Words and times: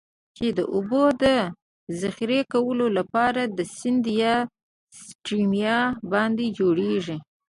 چې 0.37 0.47
د 0.57 0.59
اوبو 0.75 1.03
د 1.23 1.25
ذخیره 2.01 2.39
کولو 2.53 2.85
لپاره 2.97 3.41
د 3.57 3.59
سیند 3.77 4.05
یا 4.21 4.35
Stream 4.99 5.53
باندی 6.11 6.47
جوړیږي. 6.59 7.17